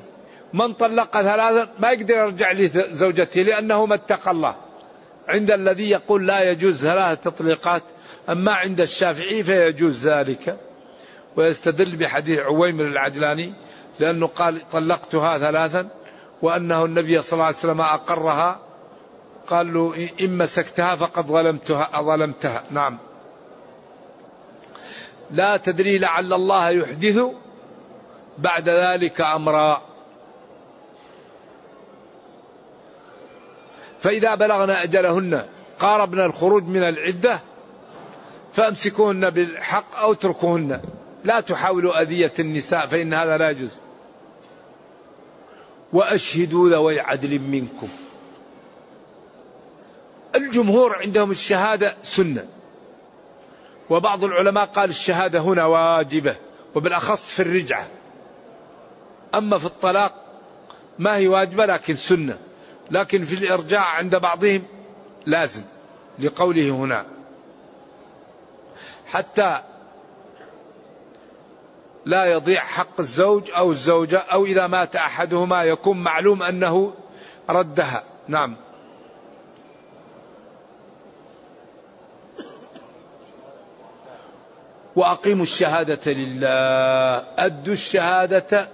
[0.54, 4.56] من طلق ثلاثة ما يقدر يرجع لزوجته لأنه ما اتقى الله.
[5.28, 7.84] عند الذي يقول لا يجوز ثلاث تطليقات
[8.30, 10.65] أما عند الشافعي فيجوز ذلك.
[11.38, 13.54] ويستدل بحديث عويمر العجلاني
[14.00, 15.88] لأنه قال طلقتها ثلاثا
[16.42, 18.60] وأنه النبي صلى الله عليه وسلم أقرها.
[19.48, 22.64] قال له إن مسكتها فقد ظلمتها ظلمتها.
[22.72, 22.98] نعم.
[25.32, 27.22] لا تدري لعل الله يحدث
[28.38, 29.82] بعد ذلك أمرا.
[34.02, 35.46] فإذا بلغنا أجلهن
[35.80, 37.40] قاربنا الخروج من العدة
[38.54, 40.82] فأمسكوهن بالحق أو اتركوهن.
[41.26, 43.80] لا تحاولوا أذية النساء فإن هذا لا يجوز.
[45.94, 47.90] وأشهدوا ذوي عدل منكم.
[50.36, 52.48] الجمهور عندهم الشهادة سنة.
[53.90, 56.36] وبعض العلماء قال الشهادة هنا واجبة
[56.76, 57.88] وبالأخص في الرجعة.
[59.36, 60.14] أما في الطلاق
[61.00, 62.38] ما هي واجبة لكن سنة.
[62.92, 64.64] لكن في الإرجاع عند بعضهم
[65.26, 65.64] لازم
[66.20, 67.06] لقوله هنا.
[69.08, 69.62] حتى
[72.06, 76.94] لا يضيع حق الزوج أو الزوجة أو إذا مات أحدهما يكون معلوم أنه
[77.50, 78.04] ردها.
[78.28, 78.56] نعم.
[84.96, 87.24] وأقيموا الشهادة لله.
[87.38, 88.70] أدوا الشهادة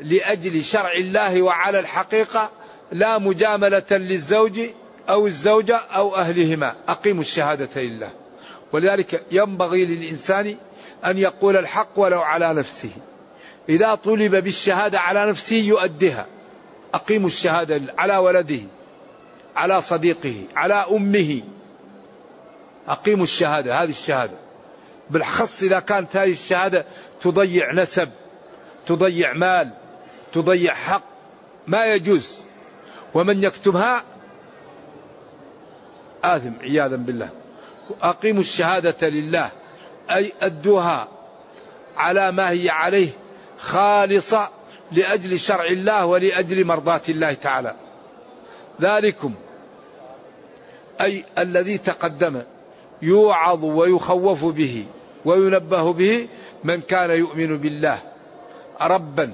[0.00, 2.50] لأجل شرع الله وعلى الحقيقة
[2.92, 4.60] لا مجاملة للزوج
[5.08, 6.74] أو الزوجة أو أهلهما.
[6.88, 8.10] أقيموا الشهادة لله.
[8.72, 10.56] ولذلك ينبغي للإنسان
[11.04, 12.90] أن يقول الحق ولو على نفسه.
[13.68, 16.26] إذا طلب بالشهادة على نفسه يؤديها.
[16.94, 18.60] أقيموا الشهادة على ولده
[19.56, 21.42] على صديقه على أمه.
[22.88, 24.36] أقيموا الشهادة هذه الشهادة.
[25.10, 26.84] بالأخص إذا كانت هذه الشهادة
[27.20, 28.10] تضيع نسب
[28.86, 29.70] تضيع مال
[30.32, 31.04] تضيع حق
[31.66, 32.40] ما يجوز.
[33.14, 34.02] ومن يكتمها
[36.24, 37.28] آثم عياذا بالله.
[38.02, 39.50] أقيموا الشهادة لله.
[40.10, 41.08] أي أدوها
[41.96, 43.08] على ما هي عليه
[43.58, 44.48] خالصة
[44.92, 47.74] لأجل شرع الله ولأجل مرضاة الله تعالى.
[48.80, 49.34] ذلكم
[51.00, 52.42] أي الذي تقدم
[53.02, 54.84] يوعظ ويخوف به
[55.24, 56.28] وينبه به
[56.64, 57.98] من كان يؤمن بالله
[58.80, 59.32] ربا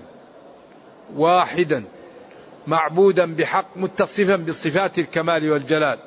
[1.16, 1.84] واحدا
[2.66, 5.98] معبودا بحق متصفا بصفات الكمال والجلال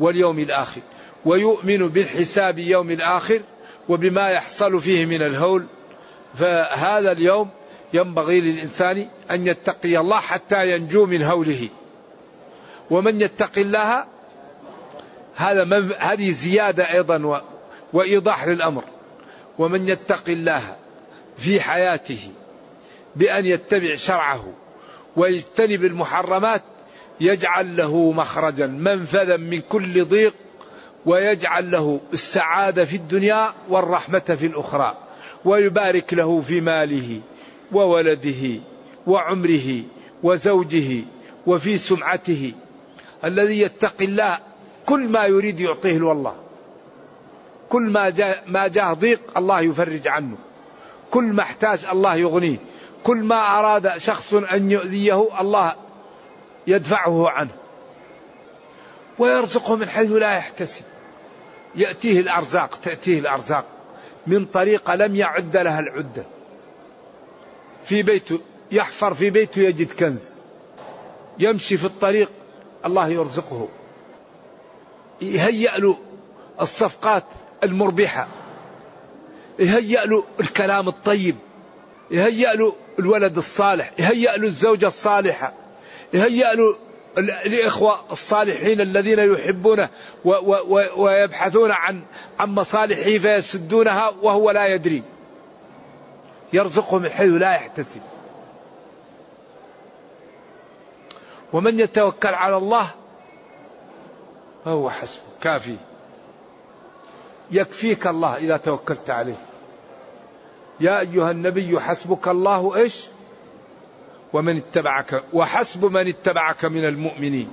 [0.00, 0.80] واليوم الآخر.
[1.24, 3.40] ويؤمن بالحساب يوم الآخر
[3.88, 5.66] وبما يحصل فيه من الهول.
[6.34, 7.48] فهذا اليوم
[7.92, 11.68] ينبغي للإنسان أن يتقي الله حتى ينجو من هوله.
[12.90, 14.04] ومن يتق الله
[15.34, 17.42] هذا هذه زيادة أيضا
[17.92, 18.84] وإيضاح للأمر.
[19.58, 20.76] ومن يتق الله
[21.36, 22.28] في حياته
[23.16, 24.52] بأن يتبع شرعه
[25.16, 26.62] ويجتنب المحرمات
[27.20, 30.34] يجعل له مخرجا منفذا من كل ضيق
[31.06, 34.96] ويجعل له السعادة في الدنيا والرحمة في الأخرى
[35.44, 37.20] ويبارك له في ماله
[37.72, 38.60] وولده
[39.06, 39.82] وعمره
[40.22, 41.04] وزوجه
[41.46, 42.52] وفي سمعته
[43.24, 44.38] الذي يتقي الله.
[44.86, 46.34] كل ما يريد يعطيه والله
[47.68, 50.36] كل ما جاء ما جاه ضيق الله يفرج عنه.
[51.10, 52.56] كل ما احتاج الله يغنيه.
[53.04, 55.74] كل ما أراد شخص أن يؤذيه الله
[56.66, 57.50] يدفعه عنه.
[59.18, 60.84] ويرزقه من حيث لا يحتسب.
[61.74, 63.64] يأتيه الأرزاق تأتيه الأرزاق.
[64.26, 66.24] من طريقة لم يعد لها العدة
[67.84, 68.40] في بيته
[68.72, 70.24] يحفر في بيته يجد كنز.
[71.38, 72.30] يمشي في الطريق
[72.86, 73.68] الله يرزقه.
[75.22, 75.98] يهيأ له
[76.60, 77.24] الصفقات
[77.64, 78.28] المربحة.
[79.58, 81.36] يهيأ له الكلام الطيب.
[82.10, 83.92] يهيأ له الولد الصالح.
[83.98, 85.52] يهيأ له الزوجة الصالحة.
[86.14, 86.76] يهيأ له
[87.18, 89.88] الإخوة الصالحين الذين يحبونه
[90.96, 92.02] ويبحثون عن
[92.38, 95.02] عن مصالحه فيسدونها وهو لا يدري.
[96.52, 98.00] يرزقه من حيث لا يحتسب.
[101.52, 102.86] ومن يتوكل على الله
[104.64, 105.76] فهو حسبه كافي.
[107.50, 109.46] يكفيك الله إذا توكلت عليه.
[110.80, 113.06] يا أيها النبي حسبك الله إيش؟
[114.32, 117.50] ومن اتبعك وحسب من اتبعك من المؤمنين.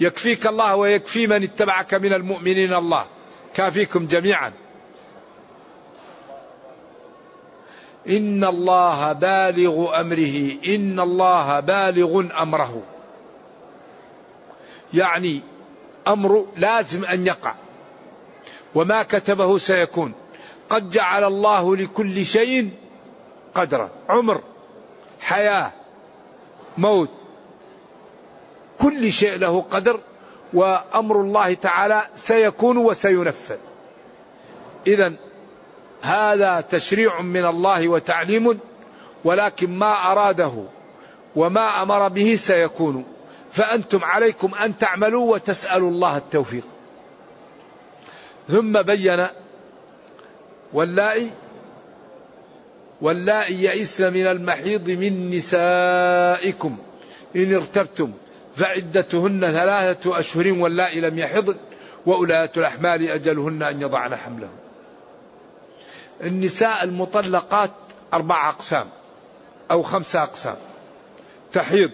[0.00, 3.04] يكفيك الله ويكفي من اتبعك من المؤمنين الله.
[3.54, 4.52] كافيكم جميعا.
[8.08, 10.50] إن الله بالغ أمره.
[10.66, 12.82] إن الله بالغ أمره.
[14.94, 15.40] يعني
[16.08, 17.54] أمر لازم أن يقع.
[18.74, 20.12] وما كتبه سيكون.
[20.70, 22.70] قد جعل الله لكل شيء
[23.54, 23.90] قدرا.
[24.08, 24.40] عمر.
[25.20, 25.72] حياة
[26.78, 27.10] موت.
[28.78, 30.00] كل شيء له قدر
[30.52, 33.58] وأمر الله تعالى سيكون وسينفذ.
[34.86, 35.12] اذا
[36.02, 38.58] هذا تشريع من الله وتعليم
[39.24, 40.52] ولكن ما أراده
[41.36, 43.04] وما أمر به سيكون.
[43.52, 46.64] فأنتم عليكم أن تعملوا وتسألوا الله التوفيق.
[48.48, 49.26] ثم بين
[50.72, 51.30] واللائي
[53.00, 56.78] واللائي يئسن من المحيض من نسائكم.
[57.36, 58.12] إن ارتبتم
[58.56, 61.56] فعدتهن ثلاثة أشهر واللائي لم يحضن
[62.06, 64.56] وأولاة الأحمال أجلهن أن يضعن حملهم.
[66.24, 67.70] النساء المطلقات
[68.14, 68.86] أربع أقسام
[69.70, 70.56] أو خمسة أقسام.
[71.52, 71.90] تحيض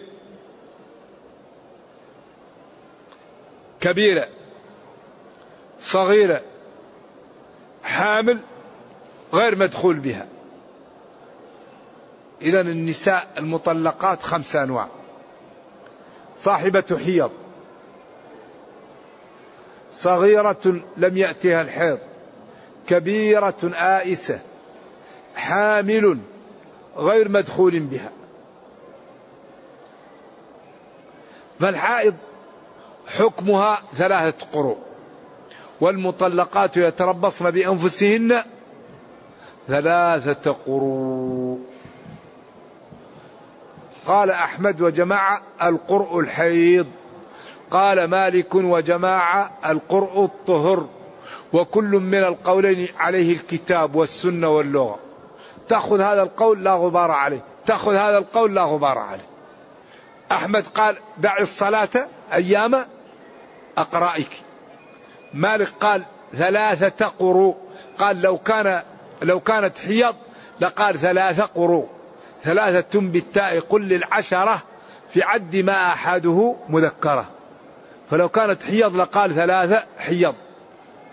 [3.80, 4.28] كبيرة
[5.80, 6.42] صغيرة
[7.82, 8.38] حامل
[9.34, 10.26] غير مدخول بها.
[12.42, 14.88] إذا النساء المطلقات خمسة أنواع.
[16.36, 17.30] صاحبة حيض.
[19.92, 21.98] صغيرة لم يأتها الحيض.
[22.88, 24.40] كبيرة آئسة.
[25.34, 26.18] حامل
[26.96, 28.10] غير مدخول بها.
[31.60, 32.14] فالحائض
[33.06, 34.78] حكمها ثلاثة قروء.
[35.80, 38.42] والمطلقات يتربصن بأنفسهن
[39.68, 41.75] ثلاثة قروء.
[44.06, 46.86] قال أحمد وجماعة القرء الحيض.
[47.70, 50.88] قال مالك وجماعة القرء الطهر.
[51.52, 54.98] وكل من القولين عليه الكتاب والسنة واللغة.
[55.68, 57.42] تأخذ هذا القول لا غبار عليه.
[57.66, 59.26] تأخذ هذا القول لا غبار عليه.
[60.32, 62.84] أحمد قال دع الصلاة أيام
[63.78, 64.30] أقرائك.
[65.34, 66.02] مالك قال
[66.34, 67.56] ثلاثة قروء
[67.98, 68.82] قال لو كان
[69.22, 70.14] لو كانت حيض
[70.60, 71.88] لقال ثلاثة قروء
[72.44, 74.62] ثلاثة بالتاء قل للعشرة
[75.12, 77.28] في عد ما أحده مذكرة.
[78.10, 80.34] فلو كانت حيض لقال ثلاثة حيض.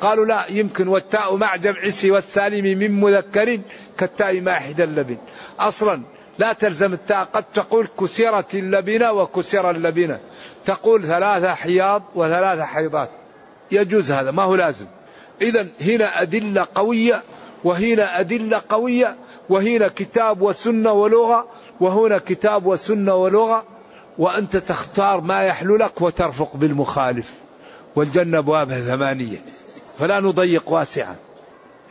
[0.01, 3.59] قالوا لا يمكن والتاء مع جمع سي والسالم من مذكر
[3.97, 5.17] كالتاء مع إحدى اللبن.
[5.59, 6.01] أصلا
[6.39, 10.19] لا تلزم التاء قد تقول كسرت اللبنة وكسر اللبنة.
[10.65, 13.09] تقول ثلاثة حياض وثلاثة حيضات.
[13.71, 14.86] يجوز هذا ما هو لازم.
[15.41, 17.24] إذا هنا أدلة قوية
[17.64, 19.16] وهنا أدلة قوية
[19.49, 21.47] وهنا كتاب وسنة ولغة
[21.80, 23.66] وهنا كتاب وسنة ولغة
[24.18, 27.34] وأنت تختار ما يحلو لك وترفق بالمخالف.
[27.95, 29.41] والجنة أبوابها ثمانية
[29.99, 31.16] فلا نضيق واسعا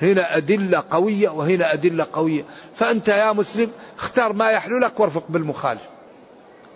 [0.02, 2.44] هنا أدلة قوية وهنا أدلة قوية.
[2.76, 5.82] فأنت يا مسلم اختار ما يحلو لك وارفق بالمخالف.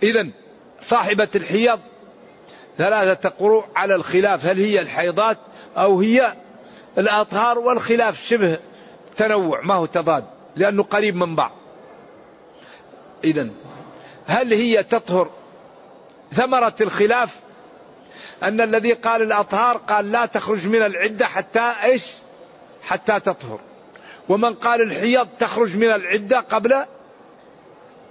[0.03, 0.27] إذا
[0.81, 1.79] صاحبة الحيض
[2.77, 5.37] ثلاثة قروء على الخلاف هل هي الحيضات
[5.77, 6.33] أو هي
[6.97, 8.57] الأطهار والخلاف شبه
[9.17, 11.51] تنوع ما هو تضاد؟ لأنه قريب من بعض.
[13.23, 13.49] إذا
[14.27, 15.29] هل هي تطهر
[16.33, 17.39] ثمرة الخلاف؟
[18.43, 22.11] أن الذي قال الأطهار قال لا تخرج من العدة حتى إيش؟
[22.83, 23.59] حتى تطهر.
[24.29, 26.85] ومن قال الحيض تخرج من العدة قبل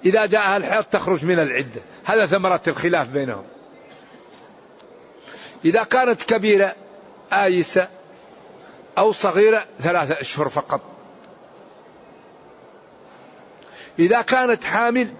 [0.05, 1.81] إذا جاءها الحيض تخرج من العدة.
[2.05, 3.45] هذا ثمرة الخلاف بينهم.
[5.65, 6.75] إذا كانت كبيرة
[7.33, 7.89] آيسة
[8.99, 10.96] أو صغيرة ثلاثة أشهر فقط.
[13.99, 15.17] إذا كانت حامل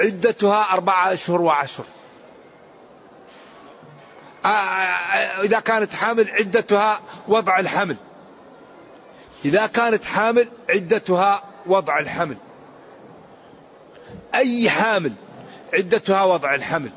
[0.00, 1.84] عدتها أربعة أشهر وعشر.
[4.44, 7.96] آه، آه، إذا كانت حامل عدتها وضع الحمل.
[9.44, 12.36] إذا كانت حامل عدتها وضع الحمل.
[14.34, 15.12] أي حامل
[15.74, 16.90] عدتها وضع الحمل.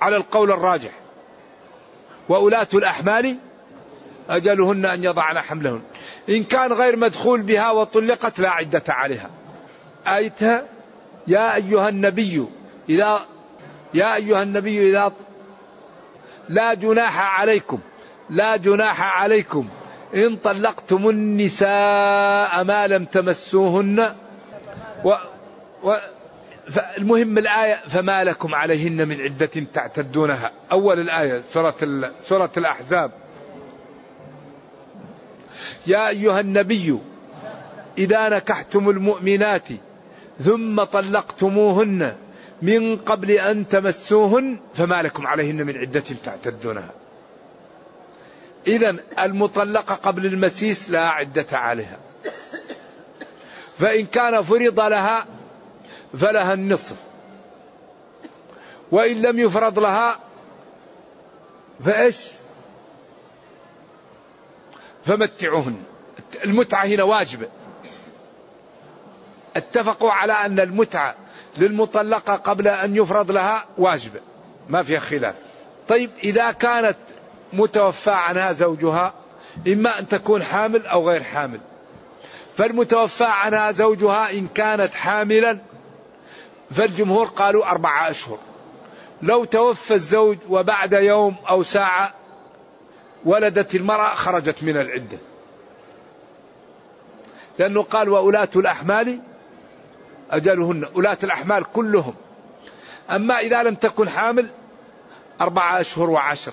[0.00, 0.90] على القول الراجح.
[2.28, 3.38] وأولاة الأحمال
[4.28, 5.82] أجلهن أن يضعن حملهن.
[6.28, 9.30] إن كان غير مدخول بها وطلقت لا عدة عليها.
[10.08, 10.64] آيتها
[11.26, 12.46] يا أيها النبي
[12.88, 13.20] إذا
[13.94, 15.12] يا أيها النبي إذا
[16.48, 17.78] لا جناح عليكم
[18.30, 19.68] لا جناح عليكم
[20.14, 24.14] إن طلقتم النساء ما لم تمسوهن
[25.04, 25.14] و,
[25.82, 25.96] و
[26.98, 30.52] المهم الآية فما لكم عليهن من عدة تعتدونها.
[30.72, 31.76] أول الآية سورة,
[32.24, 33.10] سورة الأحزاب.
[35.86, 36.98] يا أيها النبي
[37.98, 39.68] إذا نكحتم المؤمنات
[40.40, 42.16] ثم طلقتموهن
[42.62, 46.90] من قبل أن تمسوهن فما لكم عليهن من عدة تعتدونها.
[48.66, 51.98] إذا المطلقة قبل المسيس لا عدة عليها.
[53.78, 55.26] فإن كان فرض لها
[56.18, 56.96] فلها النصف.
[58.92, 60.18] وإن لم يفرض لها
[61.80, 62.30] فإيش؟
[65.04, 65.82] فمتعوهن.
[66.44, 67.48] المتعة هنا واجبة.
[69.56, 71.14] اتفقوا على أن المتعة
[71.58, 74.20] للمطلقة قبل أن يفرض لها واجبة
[74.68, 75.34] ما فيها خلاف.
[75.88, 76.96] طيب إذا كانت
[77.52, 79.14] متوفى عنها زوجها
[79.66, 81.60] إما أن تكون حامل أو غير حامل.
[82.56, 85.58] فالمتوفى عنها زوجها إن كانت حاملا
[86.70, 88.38] فالجمهور قالوا أربعة أشهر.
[89.22, 92.14] لو توفى الزوج وبعد يوم أو ساعة
[93.24, 95.18] ولدت المرأة خرجت من العدة.
[97.58, 99.20] لأنه قال وأولاة الأحمال
[100.30, 100.84] أجلهن.
[100.84, 102.14] أولاة الأحمال كلهم.
[103.10, 104.50] أما إذا لم تكن حامل
[105.40, 106.52] أربعة أشهر وعشر.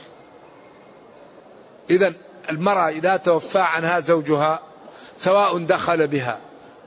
[1.89, 2.13] إذا
[2.49, 4.59] المرأة إذا توفى عنها زوجها
[5.17, 6.39] سواء دخل بها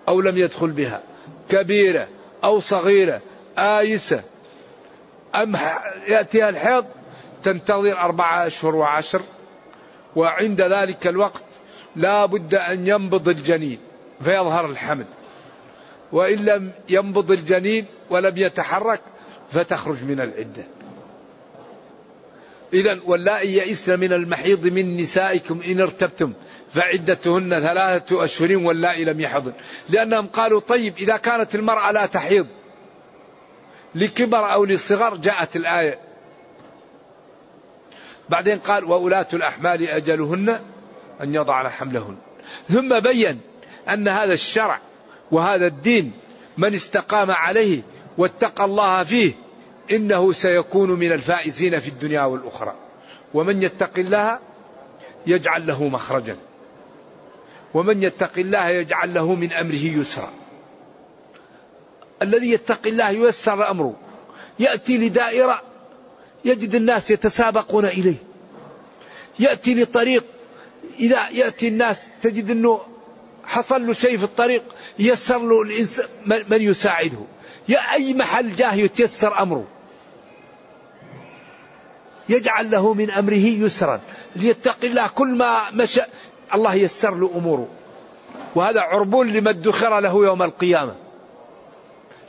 [0.09, 1.03] أو لم يدخل بها
[1.49, 2.09] كبيرة
[2.45, 3.21] أو صغيرة
[3.59, 4.23] آيسة
[5.35, 5.57] أم
[6.09, 6.85] يأتيها الحيض
[7.43, 9.21] تنتظر أربعة أشهر وعشر.
[10.17, 11.43] وعند ذلك الوقت
[11.97, 13.79] لا بد أن ينبض الجنين
[14.25, 15.05] فيظهر الحمل.
[16.13, 19.01] وإن لم ينبض الجنين ولم يتحرك
[19.51, 20.65] فتخرج من العدة.
[22.73, 26.33] إذا واللائي يئسن من المحيض من نسائكم إن ارتبتم
[26.71, 29.53] فعدتهن ثلاثة أشهر واللائي لم يحضن.
[29.89, 32.47] لأنهم قالوا طيب إذا كانت المرأة لا تحيض
[33.95, 35.99] لكبر أو لصغر جاءت الآية.
[38.29, 40.61] بعدين قال وأولاة الأحمال أجلهن
[41.21, 42.17] أن يضعن حملهن.
[42.69, 43.41] ثم بين
[43.89, 44.81] أن هذا الشرع
[45.31, 46.13] وهذا الدين
[46.59, 47.83] من استقام عليه
[48.19, 49.33] واتقى الله فيه
[49.91, 52.75] إنه سيكون من الفائزين في الدنيا والأخرى.
[53.35, 54.39] ومن يتق الله
[55.27, 56.37] يجعل له مخرجا.
[57.75, 60.31] ومن يتق الله يجعل له من أمره يسرا.
[62.23, 63.95] الذي يتقي الله ييسر أمره.
[64.59, 65.63] يأتي لدائرة
[66.45, 68.17] يجد الناس يتسابقون إليه.
[69.39, 70.25] يأتي لطريق.
[70.99, 72.81] إذا يأتي الناس تجد أنه
[73.45, 74.63] حصل له شيء في الطريق.
[74.99, 77.19] يسر له الإنسان من يساعده.
[77.69, 79.65] يا أي محل جاه يتيسر أمره.
[82.29, 84.01] يجعل له من أمره يسرا.
[84.37, 86.01] ليتقي الله كل ما مشى.
[86.55, 87.69] الله يسر له أموره.
[88.55, 90.95] وهذا عربون لما ادخر له يوم القيامة.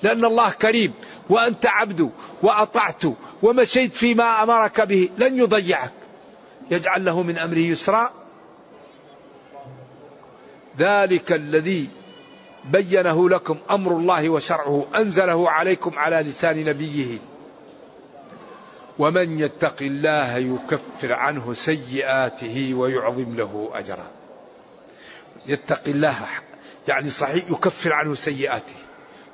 [0.03, 0.93] لأن الله كريم.
[1.30, 2.11] وأنت عبد
[2.43, 3.03] وأطعت
[3.43, 5.09] ومشيت فيما أمرك به.
[5.18, 5.93] لن يضيعك.
[6.72, 8.11] يجعل له من أمره يسرا.
[10.80, 11.89] ذلك الذي
[12.72, 17.18] بينه لكم أمر الله وشرعه أنزله عليكم على لسان نبيه.
[18.99, 24.05] ومن يتق الله يكفر عنه سيئاته ويعظم له اجرا
[25.47, 26.15] يتق الله
[26.88, 28.76] يعني صحيح يكفر عنه سيئاته.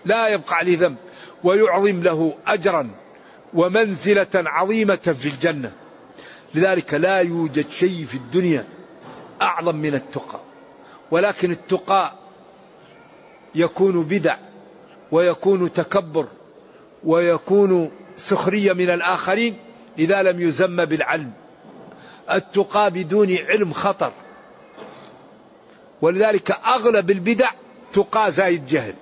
[0.06, 0.96] لا يبقى عليه ذنب
[1.44, 2.90] ويعظم له أجرا
[3.54, 5.72] ومنزلة عظيمة في الجنة.
[6.56, 8.66] لذلك لا يوجد شيء في الدنيا
[9.42, 10.40] أعظم من التقى.
[11.12, 12.23] ولكن التقى
[13.56, 14.38] يكون بدع
[15.12, 16.28] ويكون تكبر
[17.04, 19.58] ويكون سخرية من الآخرين
[20.00, 21.32] إذا لم يزم بالعلم.
[22.32, 24.12] التقى بدون علم خطر.
[26.02, 27.50] ولذلك أغلب البدع
[27.94, 28.96] تقى زايد جهل.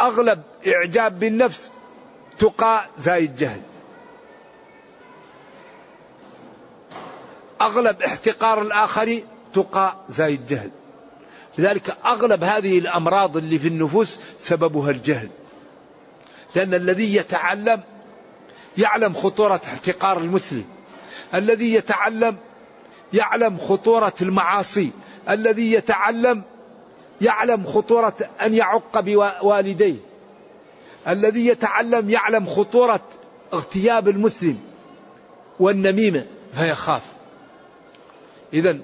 [0.00, 1.70] أغلب إعجاب بالنفس
[2.38, 3.60] تقى زايد جهل.
[7.60, 9.24] أغلب احتقار الآخرين
[9.54, 10.70] تقى زايد جهل.
[11.58, 15.28] لذلك أغلب هذه الأمراض اللي في النفوس سببها الجهل.
[16.54, 17.80] لأن الذي يتعلم
[18.78, 20.64] يعلم خطورة احتقار المسلم.
[21.34, 22.36] الذي يتعلم
[23.12, 24.90] يعلم خطورة المعاصي.
[25.28, 26.42] الذي يتعلم
[27.20, 29.96] يعلم خطورة أن يعق بوالديه.
[31.08, 33.00] الذي يتعلم يعلم خطورة
[33.52, 34.58] اغتياب المسلم
[35.60, 37.02] والنميمة فيخاف.
[38.52, 38.78] إذا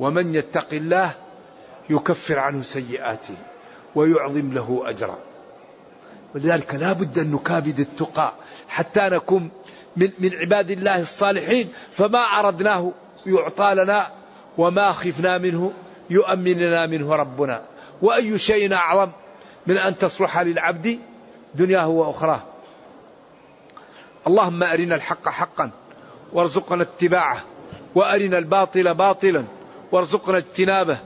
[0.00, 1.14] ومن يتق الله
[1.90, 3.34] يكفر عنه سيئاته
[3.94, 5.18] ويعظم له أجرا.
[6.34, 8.32] ولذلك لا بد أن نكابد التقى
[8.68, 9.50] حتى نكون
[9.96, 11.72] من, من عباد الله الصالحين.
[11.92, 12.92] فما أردناه
[13.26, 14.12] يعطى لنا
[14.58, 15.72] وما خفنا منه
[16.10, 17.62] يؤمن لنا منه ربنا.
[18.02, 19.10] وأي شيء أعظم
[19.66, 20.98] من أن تصلح للعبد
[21.54, 22.42] دنياه وأخراه.
[24.26, 25.70] اللهم أرنا الحق حقا
[26.32, 27.44] وارزقنا اتباعه
[27.94, 29.44] وأرنا الباطل باطلا
[29.92, 30.98] وارزقنا اجتنابه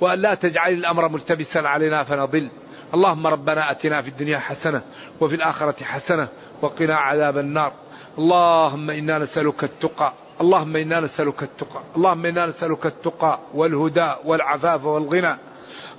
[0.00, 2.48] وأن لا تجعل الأمر ملتبسا علينا فنضل.
[2.94, 4.82] اللهم ربنا أتنا في الدنيا حسنة
[5.20, 6.28] وفي الآخرة حسنة
[6.62, 7.72] وقنا عذاب النار.
[8.18, 10.12] اللهم إنا نسألك التقى.
[10.40, 11.82] اللهم إنا نسألك التقى.
[11.96, 15.36] اللهم إنا نسألك التقى والهدى والعفاف والغنى.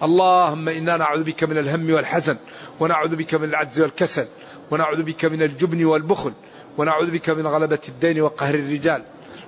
[0.03, 2.37] اللهم إنا نعوذ بك من الهم والحزن
[2.79, 4.25] ونعوذ بك من العجز والكسل
[4.71, 6.33] ونعوذ بك من الجبن والبخل
[6.77, 9.03] ونعوذ بك من غلبة الدين وقهر الرجال.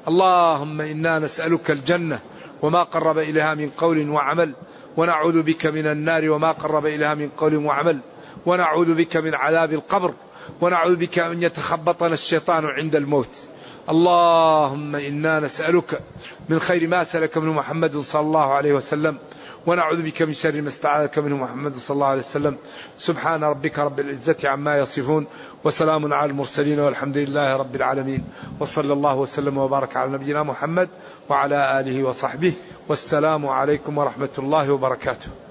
[0.07, 2.19] اللهم إنا نسألك الجنة
[2.63, 4.53] وما قرب إليها من قول وعمل
[4.97, 7.99] ونعوذ بك من النار وما قرب إليها من قول وعمل
[8.45, 10.13] ونعوذ بك من عذاب القبر
[10.61, 13.29] ونعوذ بك أن يتخبطنا الشيطان عند الموت.
[13.89, 16.01] اللهم إنا نسألك
[16.49, 19.17] من خير ما سلك منه محمد صلى الله عليه وسلم
[19.65, 22.57] ونعوذ بك من شر ما استعاذك منه محمد صلى الله عليه وسلم.
[22.97, 25.27] سبحان ربك رب العزة عما يصفون
[25.63, 28.23] وسلام على المرسلين والحمد لله رب العالمين.
[28.59, 30.89] وصلى الله وسلم وبارك على نبينا محمد
[31.29, 32.53] وعلى آله وصحبه
[32.89, 35.42] والسلام عليكم ورحمة الله وبركاته.